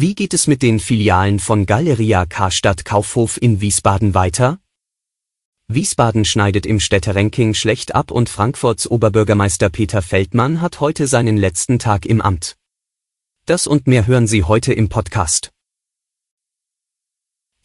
Wie 0.00 0.14
geht 0.14 0.32
es 0.32 0.46
mit 0.46 0.62
den 0.62 0.78
Filialen 0.78 1.40
von 1.40 1.66
Galeria 1.66 2.24
Karstadt 2.24 2.84
Kaufhof 2.84 3.36
in 3.42 3.60
Wiesbaden 3.60 4.14
weiter? 4.14 4.60
Wiesbaden 5.66 6.24
schneidet 6.24 6.66
im 6.66 6.78
Städteranking 6.78 7.52
schlecht 7.52 7.96
ab 7.96 8.12
und 8.12 8.28
Frankfurts 8.28 8.88
Oberbürgermeister 8.88 9.70
Peter 9.70 10.00
Feldmann 10.00 10.60
hat 10.60 10.78
heute 10.78 11.08
seinen 11.08 11.36
letzten 11.36 11.80
Tag 11.80 12.06
im 12.06 12.20
Amt. 12.20 12.56
Das 13.46 13.66
und 13.66 13.88
mehr 13.88 14.06
hören 14.06 14.28
Sie 14.28 14.44
heute 14.44 14.72
im 14.72 14.88
Podcast. 14.88 15.50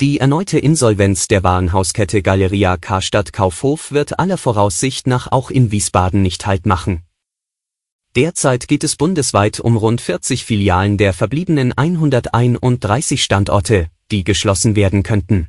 Die 0.01 0.17
erneute 0.17 0.57
Insolvenz 0.57 1.27
der 1.27 1.43
Warenhauskette 1.43 2.23
Galeria 2.23 2.77
Karstadt 2.77 3.31
Kaufhof 3.31 3.91
wird 3.91 4.17
aller 4.17 4.39
Voraussicht 4.39 5.05
nach 5.05 5.31
auch 5.31 5.51
in 5.51 5.69
Wiesbaden 5.69 6.23
nicht 6.23 6.47
Halt 6.47 6.65
machen. 6.65 7.03
Derzeit 8.15 8.67
geht 8.67 8.83
es 8.83 8.95
bundesweit 8.95 9.59
um 9.59 9.75
rund 9.75 9.99
40 9.99 10.45
Filialen 10.45 10.99
der 10.99 11.13
verbliebenen 11.13 11.73
131 11.75 13.23
Standorte, 13.23 13.87
die 14.11 14.23
geschlossen 14.23 14.75
werden 14.75 15.01
könnten. 15.01 15.47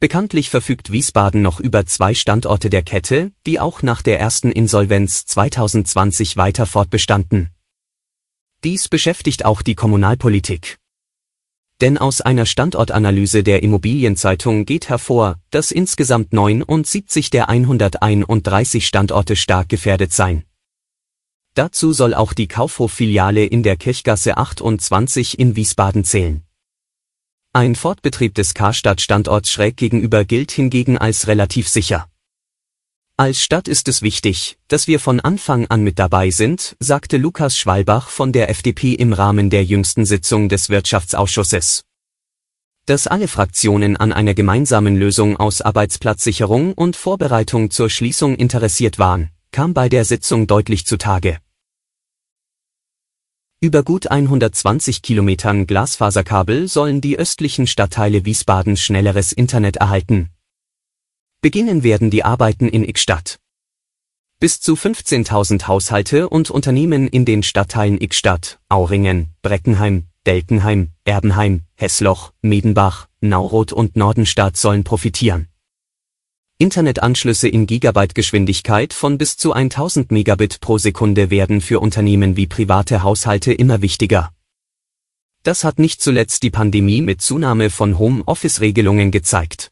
Bekanntlich 0.00 0.48
verfügt 0.48 0.92
Wiesbaden 0.92 1.42
noch 1.42 1.60
über 1.60 1.84
zwei 1.84 2.14
Standorte 2.14 2.70
der 2.70 2.82
Kette, 2.82 3.32
die 3.46 3.60
auch 3.60 3.82
nach 3.82 4.00
der 4.00 4.18
ersten 4.18 4.50
Insolvenz 4.50 5.26
2020 5.26 6.38
weiter 6.38 6.64
fortbestanden. 6.64 7.50
Dies 8.64 8.88
beschäftigt 8.88 9.44
auch 9.44 9.60
die 9.60 9.74
Kommunalpolitik. 9.74 10.78
Denn 11.82 11.98
aus 11.98 12.22
einer 12.22 12.46
Standortanalyse 12.46 13.42
der 13.42 13.62
Immobilienzeitung 13.62 14.64
geht 14.64 14.88
hervor, 14.88 15.38
dass 15.50 15.70
insgesamt 15.70 16.32
79 16.32 17.28
der 17.28 17.50
131 17.50 18.86
Standorte 18.86 19.36
stark 19.36 19.68
gefährdet 19.68 20.12
seien. 20.12 20.44
Dazu 21.54 21.92
soll 21.92 22.14
auch 22.14 22.32
die 22.32 22.48
Kaufhof-Filiale 22.48 23.44
in 23.44 23.62
der 23.62 23.76
Kirchgasse 23.76 24.38
28 24.38 25.38
in 25.38 25.54
Wiesbaden 25.54 26.02
zählen. 26.02 26.42
Ein 27.52 27.74
Fortbetrieb 27.74 28.34
des 28.34 28.54
Karstadt-Standorts 28.54 29.50
schräg 29.50 29.76
gegenüber 29.76 30.24
gilt 30.24 30.50
hingegen 30.50 30.96
als 30.96 31.26
relativ 31.26 31.68
sicher. 31.68 32.08
Als 33.18 33.42
Stadt 33.42 33.68
ist 33.68 33.88
es 33.88 34.00
wichtig, 34.00 34.56
dass 34.68 34.86
wir 34.86 34.98
von 34.98 35.20
Anfang 35.20 35.66
an 35.66 35.84
mit 35.84 35.98
dabei 35.98 36.30
sind, 36.30 36.74
sagte 36.80 37.18
Lukas 37.18 37.58
Schwalbach 37.58 38.08
von 38.08 38.32
der 38.32 38.48
FDP 38.48 38.94
im 38.94 39.12
Rahmen 39.12 39.50
der 39.50 39.64
jüngsten 39.64 40.06
Sitzung 40.06 40.48
des 40.48 40.70
Wirtschaftsausschusses. 40.70 41.82
Dass 42.86 43.06
alle 43.06 43.28
Fraktionen 43.28 43.98
an 43.98 44.14
einer 44.14 44.32
gemeinsamen 44.32 44.96
Lösung 44.96 45.36
aus 45.36 45.60
Arbeitsplatzsicherung 45.60 46.72
und 46.72 46.96
Vorbereitung 46.96 47.70
zur 47.70 47.90
Schließung 47.90 48.36
interessiert 48.36 48.98
waren, 48.98 49.30
kam 49.52 49.74
bei 49.74 49.90
der 49.90 50.06
Sitzung 50.06 50.46
deutlich 50.46 50.86
zutage. 50.86 51.38
Über 53.60 53.82
gut 53.82 54.10
120 54.10 55.02
Kilometern 55.02 55.66
Glasfaserkabel 55.66 56.66
sollen 56.68 57.00
die 57.02 57.18
östlichen 57.18 57.66
Stadtteile 57.66 58.24
Wiesbaden 58.24 58.76
schnelleres 58.78 59.32
Internet 59.32 59.76
erhalten. 59.76 60.30
Beginnen 61.42 61.84
werden 61.84 62.10
die 62.10 62.24
Arbeiten 62.24 62.66
in 62.66 62.82
Ickstadt. 62.82 63.38
Bis 64.40 64.60
zu 64.60 64.72
15.000 64.72 65.68
Haushalte 65.68 66.28
und 66.30 66.50
Unternehmen 66.50 67.06
in 67.06 67.24
den 67.24 67.42
Stadtteilen 67.42 68.00
Ickstadt, 68.00 68.58
Auringen, 68.68 69.34
Breckenheim, 69.42 70.08
Delkenheim, 70.26 70.92
Erbenheim, 71.04 71.62
Hessloch, 71.74 72.32
Medenbach, 72.40 73.06
Nauroth 73.20 73.72
und 73.72 73.96
Nordenstadt 73.96 74.56
sollen 74.56 74.82
profitieren. 74.82 75.51
Internetanschlüsse 76.62 77.48
in 77.48 77.66
Gigabyte-Geschwindigkeit 77.66 78.92
von 78.92 79.18
bis 79.18 79.36
zu 79.36 79.52
1000 79.52 80.12
Megabit 80.12 80.60
pro 80.60 80.78
Sekunde 80.78 81.28
werden 81.28 81.60
für 81.60 81.80
Unternehmen 81.80 82.36
wie 82.36 82.46
private 82.46 83.02
Haushalte 83.02 83.52
immer 83.52 83.82
wichtiger. 83.82 84.30
Das 85.42 85.64
hat 85.64 85.80
nicht 85.80 86.00
zuletzt 86.00 86.44
die 86.44 86.50
Pandemie 86.50 87.02
mit 87.02 87.20
Zunahme 87.20 87.68
von 87.68 87.98
Home-Office-Regelungen 87.98 89.10
gezeigt. 89.10 89.71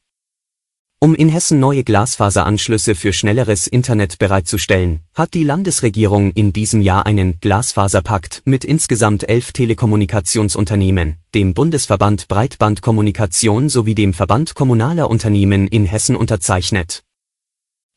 Um 1.03 1.15
in 1.15 1.31
Hessen 1.31 1.61
neue 1.61 1.83
Glasfaseranschlüsse 1.83 2.95
für 2.95 3.15
schnelleres 3.15 3.67
Internet 3.67 4.19
bereitzustellen, 4.19 5.01
hat 5.15 5.33
die 5.33 5.45
Landesregierung 5.45 6.31
in 6.33 6.53
diesem 6.53 6.83
Jahr 6.83 7.07
einen 7.07 7.41
Glasfaserpakt 7.41 8.43
mit 8.45 8.67
insgesamt 8.67 9.27
elf 9.27 9.53
Telekommunikationsunternehmen, 9.53 11.17
dem 11.35 11.55
Bundesverband 11.55 12.29
Breitbandkommunikation 12.29 13.71
sowie 13.71 13.95
dem 13.95 14.13
Verband 14.13 14.55
kommunaler 14.55 15.09
Unternehmen 15.09 15.69
in 15.69 15.87
Hessen 15.87 16.17
unterzeichnet. 16.17 17.03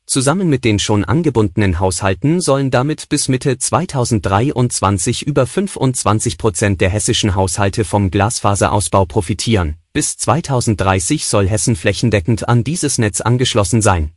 Zusammen 0.06 0.50
mit 0.50 0.64
den 0.66 0.80
schon 0.80 1.06
angebundenen 1.06 1.80
Haushalten 1.80 2.42
sollen 2.42 2.72
damit 2.72 3.10
bis 3.10 3.30
Mitte 3.30 3.58
2023 3.58 5.26
über 5.26 5.48
25 5.48 6.38
Prozent 6.38 6.82
der 6.82 6.90
hessischen 6.90 7.36
Haushalte 7.36 7.86
vom 7.86 8.12
Glasfaserausbau 8.12 9.06
profitieren 9.06 9.78
bis 9.94 10.18
2030 10.18 11.28
soll 11.28 11.48
Hessen 11.48 11.76
flächendeckend 11.76 12.50
an 12.50 12.64
dieses 12.64 12.98
Netz 12.98 13.22
angeschlossen 13.22 13.82
sein. 13.84 14.12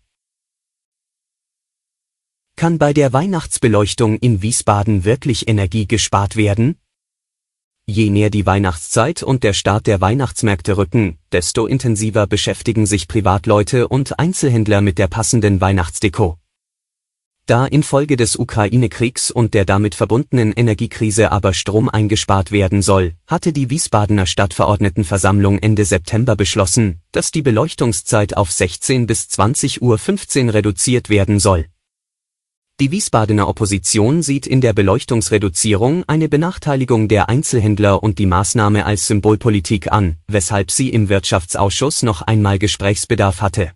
Kann 2.56 2.78
bei 2.78 2.94
der 2.94 3.12
Weihnachtsbeleuchtung 3.12 4.16
in 4.16 4.41
Wiesbaden 4.41 5.04
wirklich 5.04 5.47
Energie 5.47 5.86
gespart 5.86 6.36
werden? 6.36 6.78
Je 7.88 8.10
näher 8.10 8.30
die 8.30 8.47
Weihnachtszeit 8.47 9.22
und 9.22 9.44
der 9.44 9.52
Start 9.52 9.86
der 9.86 10.00
Weihnachtsmärkte 10.00 10.76
rücken, 10.76 11.19
desto 11.30 11.66
intensiver 11.66 12.26
beschäftigen 12.26 12.84
sich 12.84 13.06
Privatleute 13.06 13.86
und 13.86 14.19
Einzelhändler 14.19 14.80
mit 14.80 14.98
der 14.98 15.06
passenden 15.06 15.60
Weihnachtsdeko. 15.60 16.36
Da 17.47 17.64
infolge 17.64 18.16
des 18.16 18.34
Ukraine-Kriegs 18.34 19.30
und 19.30 19.54
der 19.54 19.64
damit 19.64 19.94
verbundenen 19.94 20.52
Energiekrise 20.52 21.30
aber 21.30 21.52
Strom 21.52 21.88
eingespart 21.88 22.50
werden 22.50 22.82
soll, 22.82 23.14
hatte 23.28 23.52
die 23.52 23.70
Wiesbadener 23.70 24.26
Stadtverordnetenversammlung 24.26 25.60
Ende 25.60 25.84
September 25.84 26.34
beschlossen, 26.34 27.03
dass 27.12 27.30
die 27.30 27.42
Beleuchtungszeit 27.42 28.36
auf 28.36 28.50
16 28.50 29.06
bis 29.06 29.26
20.15 29.26 30.48
Uhr 30.48 30.54
reduziert 30.54 31.08
werden 31.08 31.38
soll. 31.38 31.66
Die 32.78 32.91
Wiesbadener 32.91 33.48
Opposition 33.48 34.22
sieht 34.22 34.47
in 34.47 34.60
der 34.60 34.72
Beleuchtungsreduzierung 34.72 36.04
eine 36.06 36.28
Benachteiligung 36.28 37.09
der 37.09 37.28
Einzelhändler 37.28 38.03
und 38.03 38.19
die 38.19 38.26
Maßnahme 38.26 38.84
als 38.84 39.06
Symbolpolitik 39.06 39.91
an, 39.91 40.16
weshalb 40.26 40.70
sie 40.70 40.91
im 40.91 41.09
Wirtschaftsausschuss 41.09 42.03
noch 42.03 42.22
einmal 42.22 42.59
Gesprächsbedarf 42.59 43.41
hatte 43.41 43.72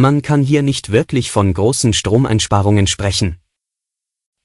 man 0.00 0.22
kann 0.22 0.44
hier 0.44 0.62
nicht 0.62 0.92
wirklich 0.92 1.32
von 1.32 1.52
großen 1.52 1.92
Stromeinsparungen 1.92 2.86
sprechen. 2.86 3.38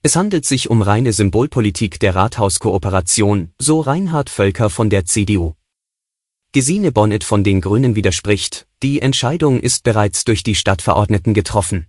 Es 0.01 0.15
handelt 0.15 0.45
sich 0.45 0.71
um 0.71 0.81
reine 0.81 1.13
Symbolpolitik 1.13 1.99
der 1.99 2.15
Rathauskooperation, 2.15 3.53
so 3.59 3.79
Reinhard 3.79 4.31
Völker 4.31 4.71
von 4.71 4.89
der 4.89 5.05
CDU. 5.05 5.53
Gesine 6.53 6.91
Bonnet 6.91 7.23
von 7.23 7.43
den 7.43 7.61
Grünen 7.61 7.95
widerspricht, 7.95 8.65
die 8.81 8.99
Entscheidung 8.99 9.59
ist 9.59 9.83
bereits 9.83 10.25
durch 10.25 10.41
die 10.41 10.55
Stadtverordneten 10.55 11.35
getroffen. 11.35 11.85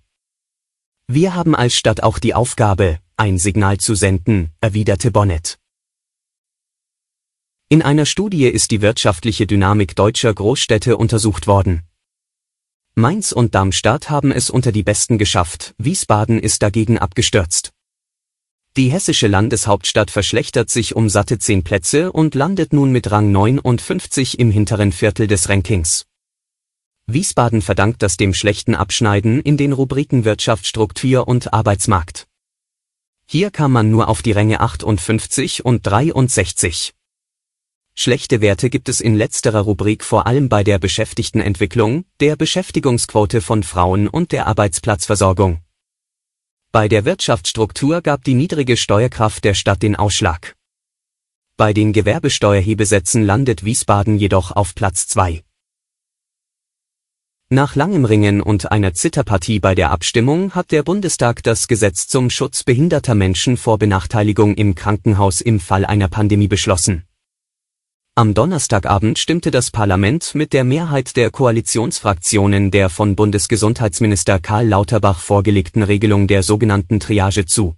Wir 1.06 1.34
haben 1.34 1.54
als 1.54 1.74
Stadt 1.74 2.02
auch 2.02 2.18
die 2.18 2.32
Aufgabe, 2.32 2.98
ein 3.18 3.36
Signal 3.36 3.76
zu 3.76 3.94
senden, 3.94 4.52
erwiderte 4.62 5.10
Bonnet. 5.10 5.58
In 7.68 7.82
einer 7.82 8.06
Studie 8.06 8.46
ist 8.46 8.70
die 8.70 8.80
wirtschaftliche 8.80 9.46
Dynamik 9.46 9.96
deutscher 9.96 10.32
Großstädte 10.32 10.96
untersucht 10.96 11.46
worden. 11.46 11.82
Mainz 12.94 13.32
und 13.32 13.54
Darmstadt 13.54 14.08
haben 14.08 14.32
es 14.32 14.48
unter 14.48 14.72
die 14.72 14.82
Besten 14.82 15.18
geschafft, 15.18 15.74
Wiesbaden 15.76 16.38
ist 16.38 16.62
dagegen 16.62 16.98
abgestürzt. 16.98 17.72
Die 18.78 18.90
hessische 18.90 19.26
Landeshauptstadt 19.26 20.10
verschlechtert 20.10 20.70
sich 20.70 20.96
um 20.96 21.10
satte 21.10 21.38
10 21.38 21.64
Plätze 21.64 22.12
und 22.12 22.34
landet 22.34 22.72
nun 22.72 22.92
mit 22.92 23.10
Rang 23.10 23.30
59 23.30 24.38
im 24.38 24.50
hinteren 24.50 24.90
Viertel 24.90 25.26
des 25.26 25.50
Rankings. 25.50 26.06
Wiesbaden 27.06 27.60
verdankt 27.60 28.02
das 28.02 28.16
dem 28.16 28.32
schlechten 28.32 28.74
Abschneiden 28.74 29.40
in 29.42 29.58
den 29.58 29.72
Rubriken 29.72 30.24
Wirtschaft, 30.24 30.66
Struktur 30.66 31.28
und 31.28 31.52
Arbeitsmarkt. 31.52 32.26
Hier 33.26 33.50
kam 33.50 33.72
man 33.72 33.90
nur 33.90 34.08
auf 34.08 34.22
die 34.22 34.32
Ränge 34.32 34.60
58 34.60 35.66
und 35.66 35.86
63. 35.86 36.94
Schlechte 37.94 38.40
Werte 38.40 38.70
gibt 38.70 38.88
es 38.88 39.02
in 39.02 39.14
letzterer 39.14 39.60
Rubrik 39.60 40.02
vor 40.02 40.26
allem 40.26 40.48
bei 40.48 40.64
der 40.64 40.78
Beschäftigtenentwicklung, 40.78 42.06
der 42.20 42.36
Beschäftigungsquote 42.36 43.42
von 43.42 43.62
Frauen 43.62 44.08
und 44.08 44.32
der 44.32 44.46
Arbeitsplatzversorgung. 44.46 45.60
Bei 46.72 46.88
der 46.88 47.04
Wirtschaftsstruktur 47.04 48.00
gab 48.00 48.24
die 48.24 48.34
niedrige 48.34 48.76
Steuerkraft 48.76 49.44
der 49.44 49.54
Stadt 49.54 49.82
den 49.82 49.94
Ausschlag. 49.94 50.56
Bei 51.56 51.72
den 51.72 51.92
Gewerbesteuerhebesätzen 51.92 53.22
landet 53.24 53.64
Wiesbaden 53.64 54.18
jedoch 54.18 54.50
auf 54.50 54.74
Platz 54.74 55.06
2. 55.06 55.44
Nach 57.54 57.76
langem 57.76 58.04
Ringen 58.04 58.40
und 58.40 58.72
einer 58.72 58.94
Zitterpartie 58.94 59.60
bei 59.60 59.76
der 59.76 59.92
Abstimmung 59.92 60.56
hat 60.56 60.72
der 60.72 60.82
Bundestag 60.82 61.40
das 61.44 61.68
Gesetz 61.68 62.08
zum 62.08 62.28
Schutz 62.28 62.64
behinderter 62.64 63.14
Menschen 63.14 63.56
vor 63.56 63.78
Benachteiligung 63.78 64.56
im 64.56 64.74
Krankenhaus 64.74 65.40
im 65.40 65.60
Fall 65.60 65.84
einer 65.84 66.08
Pandemie 66.08 66.48
beschlossen. 66.48 67.04
Am 68.16 68.34
Donnerstagabend 68.34 69.20
stimmte 69.20 69.52
das 69.52 69.70
Parlament 69.70 70.34
mit 70.34 70.52
der 70.52 70.64
Mehrheit 70.64 71.14
der 71.14 71.30
Koalitionsfraktionen 71.30 72.72
der 72.72 72.90
von 72.90 73.14
Bundesgesundheitsminister 73.14 74.40
Karl 74.40 74.66
Lauterbach 74.66 75.20
vorgelegten 75.20 75.84
Regelung 75.84 76.26
der 76.26 76.42
sogenannten 76.42 76.98
Triage 76.98 77.46
zu. 77.46 77.76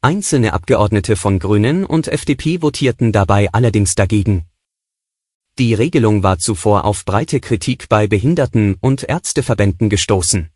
Einzelne 0.00 0.54
Abgeordnete 0.54 1.16
von 1.16 1.38
Grünen 1.38 1.84
und 1.84 2.08
FDP 2.08 2.60
votierten 2.62 3.12
dabei 3.12 3.52
allerdings 3.52 3.94
dagegen 3.94 4.46
die 5.58 5.74
Regelung 5.74 6.22
war 6.22 6.38
zuvor 6.38 6.86
auf 6.86 7.04
breite 7.04 7.38
Kritik 7.38 7.88
bei 7.90 8.06
Behinderten- 8.06 8.76
und 8.80 9.02
Ärzteverbänden 9.02 9.90
gestoßen. 9.90 10.48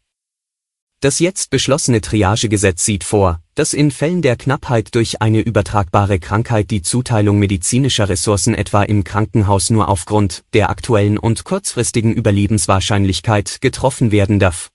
Das 1.00 1.18
jetzt 1.18 1.50
beschlossene 1.50 2.00
Triagegesetz 2.00 2.84
sieht 2.86 3.04
vor, 3.04 3.42
dass 3.54 3.74
in 3.74 3.90
Fällen 3.90 4.22
der 4.22 4.36
Knappheit 4.36 4.94
durch 4.94 5.20
eine 5.20 5.40
übertragbare 5.40 6.18
Krankheit 6.18 6.70
die 6.70 6.80
Zuteilung 6.80 7.38
medizinischer 7.38 8.08
Ressourcen 8.08 8.54
etwa 8.54 8.82
im 8.82 9.04
Krankenhaus 9.04 9.68
nur 9.68 9.90
aufgrund 9.90 10.44
der 10.54 10.70
aktuellen 10.70 11.18
und 11.18 11.44
kurzfristigen 11.44 12.14
Überlebenswahrscheinlichkeit 12.14 13.60
getroffen 13.60 14.10
werden 14.10 14.38
darf. 14.38 14.70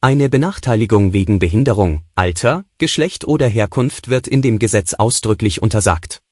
Eine 0.00 0.28
Benachteiligung 0.28 1.12
wegen 1.12 1.40
Behinderung, 1.40 2.02
Alter, 2.14 2.64
Geschlecht 2.78 3.24
oder 3.24 3.48
Herkunft 3.48 4.08
wird 4.08 4.28
in 4.28 4.40
dem 4.40 4.60
Gesetz 4.60 4.94
ausdrücklich 4.94 5.60
untersagt 5.60 6.22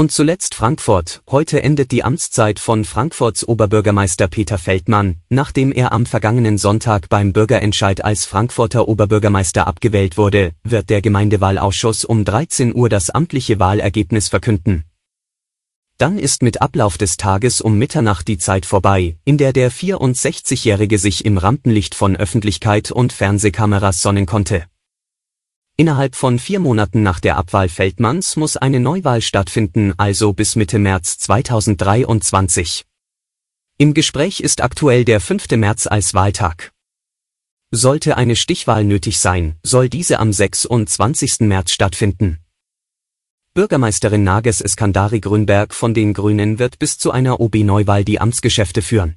und 0.00 0.10
zuletzt 0.10 0.54
Frankfurt. 0.54 1.20
Heute 1.30 1.62
endet 1.62 1.90
die 1.90 2.02
Amtszeit 2.02 2.58
von 2.58 2.86
Frankfurts 2.86 3.46
Oberbürgermeister 3.46 4.28
Peter 4.28 4.56
Feldmann, 4.56 5.16
nachdem 5.28 5.72
er 5.72 5.92
am 5.92 6.06
vergangenen 6.06 6.56
Sonntag 6.56 7.10
beim 7.10 7.34
Bürgerentscheid 7.34 8.02
als 8.02 8.24
Frankfurter 8.24 8.88
Oberbürgermeister 8.88 9.66
abgewählt 9.66 10.16
wurde, 10.16 10.52
wird 10.64 10.88
der 10.88 11.02
Gemeindewahlausschuss 11.02 12.06
um 12.06 12.24
13 12.24 12.74
Uhr 12.74 12.88
das 12.88 13.10
amtliche 13.10 13.60
Wahlergebnis 13.60 14.28
verkünden. 14.28 14.84
Dann 15.98 16.18
ist 16.18 16.42
mit 16.42 16.62
Ablauf 16.62 16.96
des 16.96 17.18
Tages 17.18 17.60
um 17.60 17.76
Mitternacht 17.76 18.26
die 18.26 18.38
Zeit 18.38 18.64
vorbei, 18.64 19.18
in 19.26 19.36
der 19.36 19.52
der 19.52 19.70
64-Jährige 19.70 20.96
sich 20.96 21.26
im 21.26 21.36
Rampenlicht 21.36 21.94
von 21.94 22.16
Öffentlichkeit 22.16 22.90
und 22.90 23.12
Fernsehkameras 23.12 24.00
sonnen 24.00 24.24
konnte. 24.24 24.64
Innerhalb 25.80 26.14
von 26.14 26.38
vier 26.38 26.60
Monaten 26.60 27.02
nach 27.02 27.20
der 27.20 27.38
Abwahl 27.38 27.70
Feldmanns 27.70 28.36
muss 28.36 28.58
eine 28.58 28.80
Neuwahl 28.80 29.22
stattfinden, 29.22 29.94
also 29.96 30.34
bis 30.34 30.54
Mitte 30.54 30.78
März 30.78 31.16
2023. 31.20 32.84
Im 33.78 33.94
Gespräch 33.94 34.40
ist 34.40 34.60
aktuell 34.60 35.06
der 35.06 35.22
5. 35.22 35.52
März 35.52 35.86
als 35.86 36.12
Wahltag. 36.12 36.72
Sollte 37.70 38.18
eine 38.18 38.36
Stichwahl 38.36 38.84
nötig 38.84 39.20
sein, 39.20 39.56
soll 39.62 39.88
diese 39.88 40.18
am 40.18 40.34
26. 40.34 41.40
März 41.48 41.70
stattfinden. 41.70 42.40
Bürgermeisterin 43.54 44.22
Nages 44.22 44.60
Eskandari 44.60 45.20
Grünberg 45.20 45.72
von 45.72 45.94
den 45.94 46.12
Grünen 46.12 46.58
wird 46.58 46.78
bis 46.78 46.98
zu 46.98 47.10
einer 47.10 47.40
OB-Neuwahl 47.40 48.04
die 48.04 48.20
Amtsgeschäfte 48.20 48.82
führen. 48.82 49.16